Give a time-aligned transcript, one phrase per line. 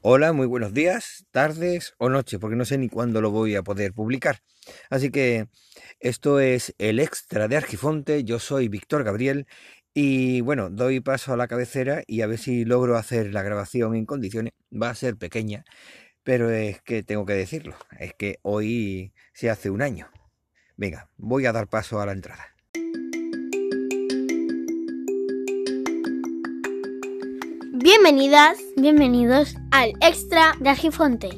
[0.00, 3.64] Hola, muy buenos días, tardes o noches, porque no sé ni cuándo lo voy a
[3.64, 4.38] poder publicar.
[4.90, 5.48] Así que
[5.98, 9.48] esto es el extra de Argifonte, yo soy Víctor Gabriel
[9.94, 13.96] y bueno, doy paso a la cabecera y a ver si logro hacer la grabación
[13.96, 14.52] en condiciones.
[14.72, 15.64] Va a ser pequeña,
[16.22, 20.08] pero es que tengo que decirlo, es que hoy se hace un año.
[20.76, 22.57] Venga, voy a dar paso a la entrada.
[28.10, 31.28] Bienvenidas, bienvenidos al Extra de Argifonte.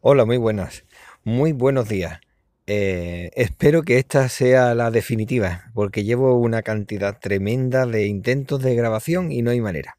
[0.00, 0.86] Hola, muy buenas,
[1.24, 2.18] muy buenos días.
[2.66, 8.74] Eh, espero que esta sea la definitiva, porque llevo una cantidad tremenda de intentos de
[8.74, 9.98] grabación y no hay manera.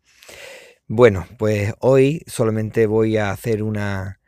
[0.87, 4.19] Bueno, pues hoy solamente voy a hacer una,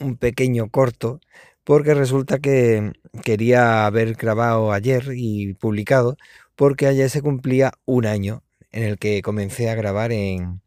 [0.00, 1.20] un pequeño corto
[1.68, 6.16] porque resulta que quería haber grabado ayer y publicado,
[6.56, 10.62] porque ayer se cumplía un año en el que comencé a grabar en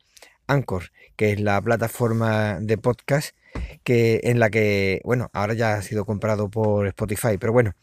[0.45, 3.35] Anchor, que es la plataforma de podcast
[3.83, 7.73] que en la que, bueno, ahora ya ha sido comprado por Spotify, pero bueno,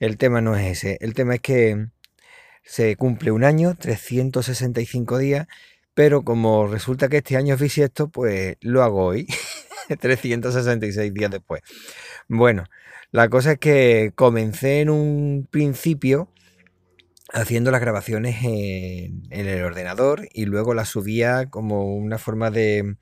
[0.00, 0.96] el tema no es ese.
[1.02, 1.88] El tema es que
[2.64, 5.46] se cumple un año, 365 días,
[5.92, 9.26] pero como resulta que este año es bisiesto, pues lo hago hoy,
[10.00, 11.62] 366 días después.
[12.28, 12.64] Bueno,
[13.10, 16.30] la cosa es que comencé en un principio
[17.32, 22.96] haciendo las grabaciones en, el ordenador y luego las subía como una forma de,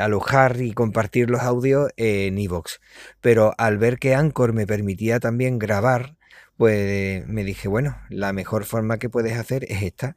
[0.00, 2.78] alojar y compartir los audios en iVoox.
[3.20, 6.16] Pero al ver que Anchor me permitía también grabar,
[6.56, 10.16] pues me dije, bueno, la mejor forma que puedes hacer es esta.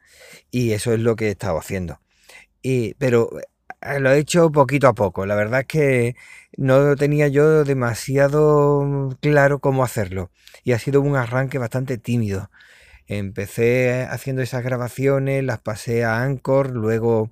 [0.50, 2.00] Y eso es lo que he estado haciendo.
[2.62, 3.30] Y, pero
[3.98, 5.26] lo he hecho poquito a poco.
[5.26, 6.16] La verdad es que
[6.56, 10.30] no tenía yo demasiado claro cómo hacerlo.
[10.64, 12.50] Y ha sido un arranque bastante tímido.
[13.06, 17.30] Empecé haciendo esas grabaciones, las pasé a Anchor, luego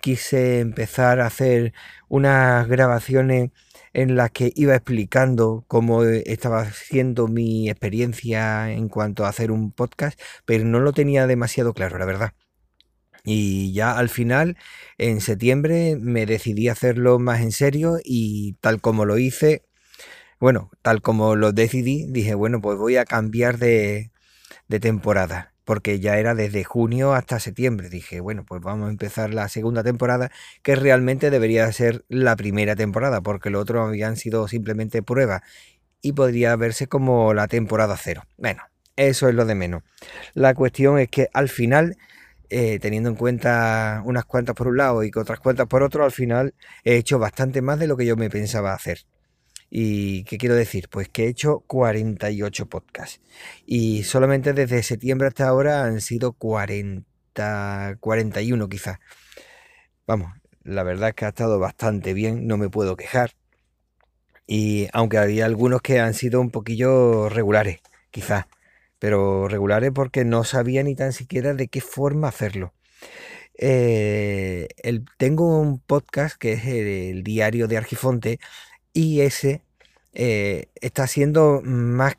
[0.00, 1.74] quise empezar a hacer
[2.08, 3.50] unas grabaciones
[3.92, 9.72] en las que iba explicando cómo estaba siendo mi experiencia en cuanto a hacer un
[9.72, 12.32] podcast, pero no lo tenía demasiado claro, la verdad.
[13.26, 14.56] Y ya al final,
[14.98, 19.64] en septiembre, me decidí hacerlo más en serio y tal como lo hice,
[20.38, 24.12] bueno, tal como lo decidí, dije, bueno, pues voy a cambiar de,
[24.68, 27.88] de temporada, porque ya era desde junio hasta septiembre.
[27.88, 30.30] Dije, bueno, pues vamos a empezar la segunda temporada,
[30.62, 35.42] que realmente debería ser la primera temporada, porque lo otro habían sido simplemente pruebas
[36.00, 38.22] y podría verse como la temporada cero.
[38.36, 38.62] Bueno,
[38.94, 39.82] eso es lo de menos.
[40.34, 41.96] La cuestión es que al final
[42.50, 46.12] eh, teniendo en cuenta unas cuantas por un lado y otras cuantas por otro, al
[46.12, 49.06] final he hecho bastante más de lo que yo me pensaba hacer.
[49.70, 50.88] ¿Y qué quiero decir?
[50.88, 53.20] Pues que he hecho 48 podcasts.
[53.66, 58.98] Y solamente desde septiembre hasta ahora han sido 40, 41 quizás.
[60.06, 60.32] Vamos,
[60.62, 63.32] la verdad es que ha estado bastante bien, no me puedo quejar.
[64.46, 67.80] Y aunque había algunos que han sido un poquillo regulares,
[68.10, 68.46] quizás
[68.98, 72.72] pero regulares porque no sabía ni tan siquiera de qué forma hacerlo.
[73.58, 74.68] Eh,
[75.18, 78.38] tengo un podcast que es el, diario de Argifonte
[78.92, 79.62] y ese
[80.14, 82.16] eh, está siendo más,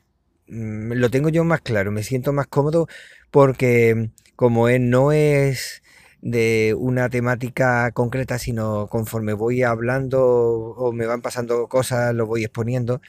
[0.48, 2.88] mm, lo tengo yo más claro, me siento más cómodo
[3.30, 5.82] porque como él no es
[6.20, 12.44] de una temática concreta, sino conforme voy hablando o me van pasando cosas, lo voy
[12.44, 13.00] exponiendo,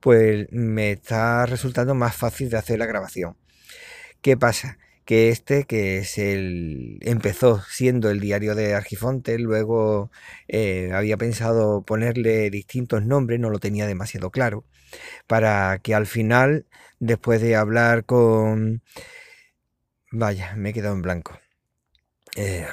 [0.00, 3.36] pues me está resultando más fácil de hacer la grabación.
[4.22, 4.78] ¿Qué pasa?
[5.04, 6.98] Que este, que es el.
[7.02, 10.10] empezó siendo el diario de Argifonte, luego
[10.48, 14.64] eh, había pensado ponerle distintos nombres, no lo tenía demasiado claro,
[15.26, 16.66] para que al final,
[17.00, 18.82] después de hablar con.
[20.12, 21.38] Vaya, me he quedado en blanco.
[22.36, 22.66] Eh,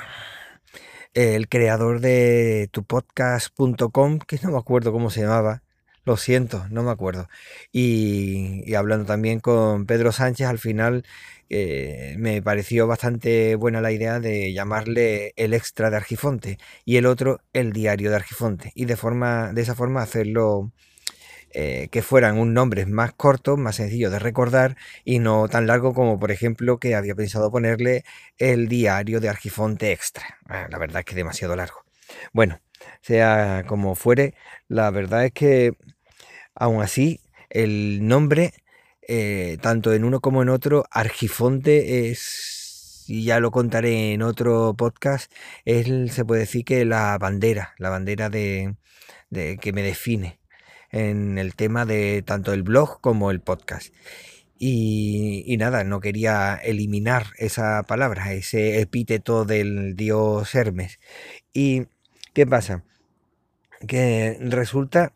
[1.14, 5.64] el creador de tupodcast.com, que no me acuerdo cómo se llamaba,
[6.06, 7.28] lo siento, no me acuerdo.
[7.72, 11.04] Y, hablando también con Pedro Sánchez, al final
[11.50, 17.06] eh, me pareció bastante buena la idea de llamarle el extra de Argifonte y el
[17.06, 18.72] otro el diario de Argifonte.
[18.76, 20.72] Y de, forma, de esa forma hacerlo
[21.58, 24.76] eh, que fueran un nombre más corto, más sencillo de recordar
[25.06, 28.04] y no tan largo como por ejemplo que había pensado ponerle
[28.38, 30.38] el diario de Argifonte extra.
[30.50, 31.86] Ah, la verdad es que demasiado largo.
[32.34, 32.60] Bueno,
[33.02, 34.34] sea como fuere,
[34.68, 35.74] la verdad es que
[36.56, 37.20] Aún así,
[37.50, 38.54] el nombre,
[39.08, 44.74] eh, tanto en uno como en otro, Argifonte es, y ya lo contaré en otro
[44.74, 45.32] podcast,
[45.66, 48.76] es, se puede decir que la bandera, la bandera de,
[49.32, 50.40] que me define
[50.92, 53.94] en el tema de tanto el blog como el podcast.
[54.58, 61.00] Y, nada, no quería eliminar esa palabra, ese epíteto del dios Hermes.
[61.54, 61.88] ¿Y
[62.34, 62.86] qué pasa?
[63.88, 65.12] Que resulta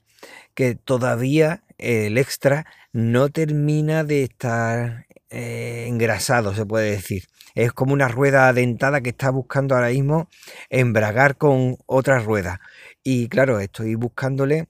[0.59, 7.27] que todavía el extra no termina de estar eh, engrasado, se puede decir.
[7.55, 10.27] Es como una rueda dentada que está buscando ahora mismo
[10.69, 12.59] embragar con otra rueda.
[13.05, 14.67] Y claro, estoy buscándole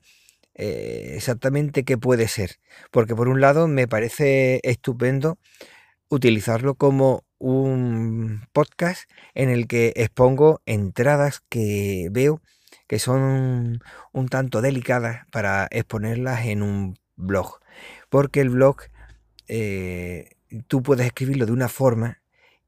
[0.54, 2.60] eh, exactamente qué puede ser.
[2.92, 5.40] Porque por un lado me parece estupendo
[6.08, 12.44] utilizarlo como un podcast en el que expongo entradas que veo
[12.90, 13.82] que son
[14.14, 17.60] un tanto delicadas para exponerlas en un blog.
[18.10, 18.78] Porque el blog
[19.48, 20.32] eh,
[20.68, 22.22] tú puedes escribirlo de una forma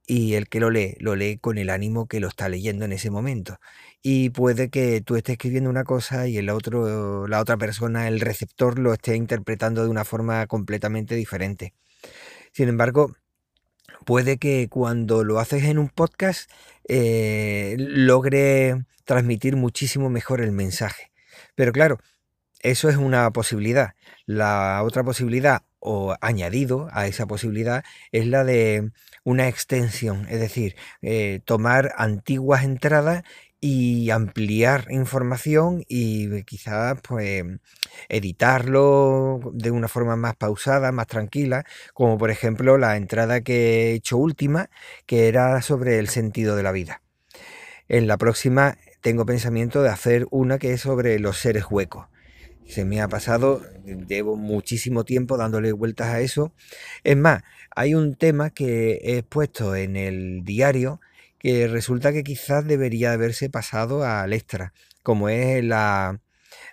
[0.05, 2.91] y el que lo lee, lo lee con el ánimo que lo está leyendo en
[2.93, 3.57] ese momento.
[4.03, 8.19] Y puede que tú estés escribiendo una cosa y el otro, la otra persona, el
[8.19, 11.73] receptor, lo esté interpretando de una forma completamente diferente.
[12.53, 13.15] Sin embargo,
[14.05, 16.49] puede que cuando lo haces en un podcast
[16.87, 21.11] eh, logre transmitir muchísimo mejor el mensaje.
[21.55, 21.99] Pero claro,
[22.61, 23.93] eso es una posibilidad.
[24.25, 28.91] La otra posibilidad o añadido a esa posibilidad es la de
[29.23, 33.23] una extensión, es decir, eh, tomar antiguas entradas
[33.61, 37.45] y ampliar información y quizás pues
[38.09, 41.63] editarlo de una forma más pausada, más tranquila,
[41.93, 44.69] como por ejemplo la entrada que he hecho última,
[45.05, 47.03] que era sobre el sentido de la vida.
[47.87, 52.07] En la próxima tengo pensamiento de hacer una que es sobre los seres huecos
[52.71, 53.61] se me ha pasado,
[54.07, 56.53] llevo muchísimo tiempo dándole vueltas a eso.
[57.03, 57.43] Es más,
[57.75, 61.01] hay un tema que he puesto en el diario
[61.41, 64.73] que resulta que quizás debería haberse pasado al extra,
[65.03, 66.21] como es la,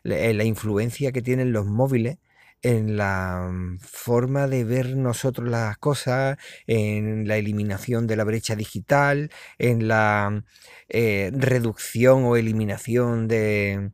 [0.03, 2.19] la, influencia que tienen los móviles
[2.63, 3.51] en la
[3.81, 10.45] forma de ver nosotros las cosas, en la eliminación de la brecha digital, en la
[10.89, 13.93] eh, reducción o eliminación de,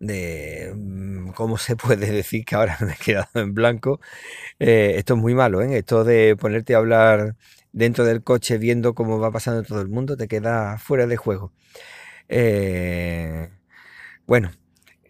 [0.00, 4.00] de mm, cómo se puede decir que ahora me he quedado en blanco.
[4.58, 5.78] Eh, esto es muy malo, ¿eh?
[5.78, 7.36] Esto de ponerte a hablar
[7.72, 11.52] dentro del coche viendo cómo va pasando todo el mundo, te queda fuera de juego.
[12.28, 13.50] Eh,
[14.26, 14.50] bueno,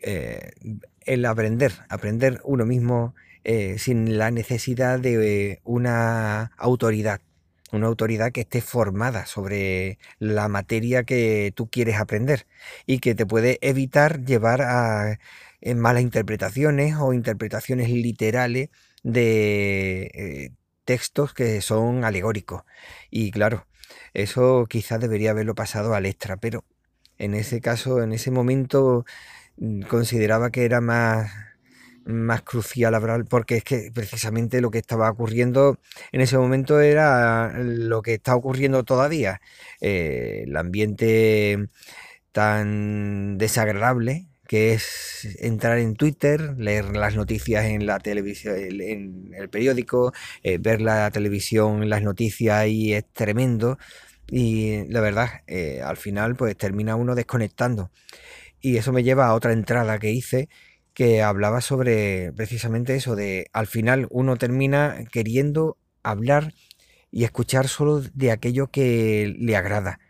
[0.03, 3.15] el aprender, aprender uno mismo
[3.77, 7.21] sin la necesidad de una autoridad
[7.73, 12.47] una autoridad que esté formada sobre la materia que tú quieres aprender
[12.87, 15.19] y que te puede evitar llevar a
[15.61, 18.71] eh, malas interpretaciones o interpretaciones literales
[19.03, 20.53] de eh,
[20.85, 22.63] textos que son alegóricos.
[23.11, 23.67] Y claro,
[24.15, 26.65] eso quizás debería haberlo pasado al extra, pero
[27.19, 29.05] en ese caso, en ese momento,
[29.57, 31.31] mm, consideraba que era más
[32.05, 35.79] más crucial hablar, porque es que precisamente lo que estaba ocurriendo
[36.13, 39.41] en ese momento era lo que está ocurriendo todavía.
[39.81, 41.69] Eh, el ambiente
[42.33, 49.49] tan desagradable que es entrar en Twitter, leer las noticias en la televisión, en el
[49.49, 50.13] periódico,
[50.43, 53.79] eh, ver la televisión, las noticias y es tremendo.
[54.27, 57.93] Y la verdad, eh, al final, pues termina uno desconectando.
[58.61, 60.49] Y eso me lleva a otra entrada que hice,
[60.95, 66.55] que hablaba sobre precisamente eso, de al final uno termina queriendo hablar
[67.13, 70.01] y escuchar solo de aquello que le agrada,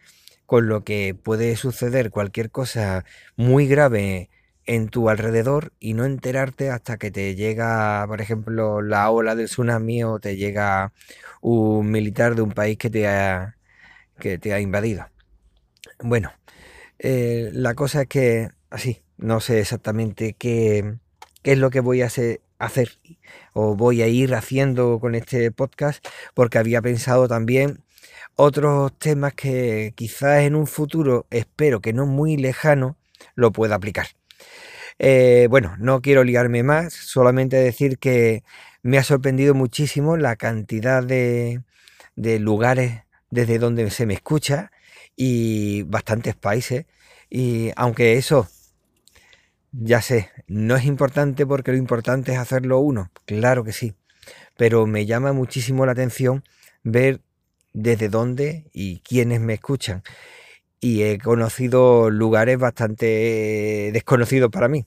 [0.51, 3.05] con lo que puede suceder cualquier cosa
[3.37, 4.31] muy grave
[4.67, 9.47] en tu alrededor y no enterarte hasta que te llega, por ejemplo, la ola del
[9.47, 10.93] tsunami o te llega
[11.41, 13.59] un militar de un país que te ha,
[14.19, 15.07] que te ha invadido.
[16.01, 16.33] Bueno,
[16.99, 20.97] eh, la cosa es que así, no sé exactamente qué,
[21.45, 22.91] es lo que voy a hacer,
[23.53, 26.05] o voy a ir haciendo con este podcast,
[26.35, 27.85] porque había pensado también
[28.37, 32.97] otros temas que quizás en un futuro, espero que no muy lejano,
[33.35, 34.07] lo pueda aplicar.
[34.99, 38.45] Eh, bueno, no quiero liarme más, solamente decir que
[38.83, 41.63] me ha sorprendido muchísimo la cantidad de,
[42.17, 44.71] de lugares desde donde se me escucha
[45.17, 46.87] y bastantes países.
[47.31, 48.49] Y aunque eso
[49.73, 53.95] ya sé, no es importante porque lo importante es hacerlo uno, claro que sí,
[54.57, 56.43] pero me llama muchísimo la atención
[56.83, 57.21] ver
[57.73, 60.03] desde dónde y quiénes me escuchan.
[60.81, 64.87] Y he conocido lugares bastante desconocidos para mí.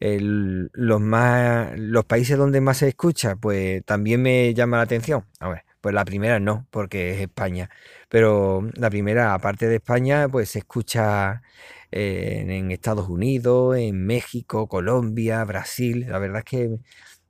[0.00, 5.26] los, más, los países donde más se escucha, pues también me llama la atención.
[5.40, 7.70] A ver, pues la primera no, porque es España.
[8.08, 11.42] Pero la primera, aparte de España, pues se escucha
[11.90, 16.06] en Estados Unidos, en México, Colombia, Brasil.
[16.08, 16.78] La verdad es que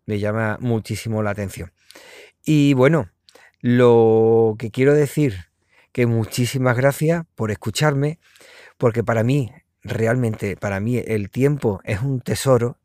[0.06, 1.72] me llama muchísimo la atención.
[2.44, 3.10] Y bueno,
[3.64, 5.46] lo que quiero decir,
[5.90, 8.18] que muchísimas gracias por escucharme,
[8.76, 9.52] porque para mí,
[9.82, 12.76] realmente, para mí el tiempo es un tesoro.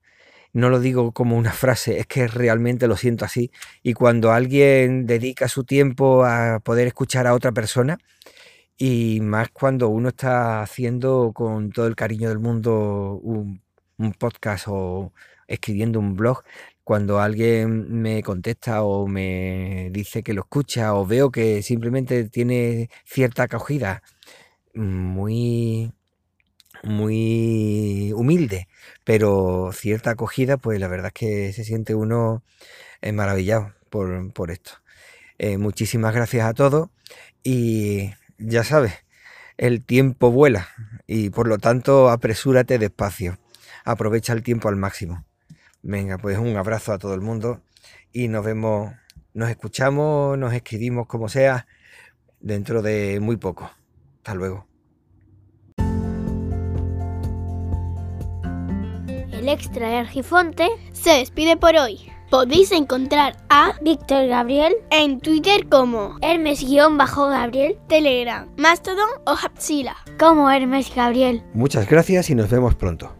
[0.53, 3.51] No lo digo como una frase, es que realmente lo siento así.
[3.83, 7.97] Y cuando alguien dedica su tiempo a poder escuchar a otra persona,
[8.77, 13.61] y más cuando uno está haciendo con todo el cariño del mundo un,
[13.97, 15.11] un podcast o
[15.45, 16.43] escribiendo un blog,
[16.89, 22.89] cuando alguien me contesta o me dice que lo escucha o veo que simplemente tiene
[23.05, 24.01] cierta acogida
[24.73, 25.93] muy
[26.83, 28.67] muy humilde,
[29.03, 32.43] pero cierta acogida, pues la verdad es que se siente uno
[33.01, 34.71] eh, maravillado por, por esto.
[35.37, 36.89] Eh, muchísimas gracias a todos
[37.43, 38.93] y ya sabes,
[39.57, 40.69] el tiempo vuela
[41.05, 43.37] y por lo tanto apresúrate despacio,
[43.85, 45.28] aprovecha el tiempo al máximo.
[45.81, 47.61] Venga, pues un abrazo a todo el mundo
[48.11, 48.93] y nos vemos,
[49.33, 51.67] nos escuchamos, nos escribimos como sea
[52.39, 53.71] dentro de muy poco.
[54.17, 54.65] Hasta luego.
[59.31, 62.11] El extra de Argifonte Se despide por hoy.
[62.29, 69.95] Podéis encontrar a Víctor Gabriel, en Twitter como Hermes-Gabriel, Telegram, Mastodon o Hapsila.
[70.19, 71.41] como Hermes Gabriel.
[71.53, 73.18] Muchas gracias y nos vemos pronto.